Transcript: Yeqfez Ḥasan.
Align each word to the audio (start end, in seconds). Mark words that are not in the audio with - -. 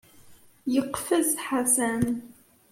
Yeqfez 0.73 1.29
Ḥasan. 1.45 2.03